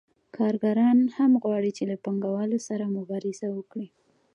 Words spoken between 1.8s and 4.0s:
له پانګوالو سره مبارزه وکړي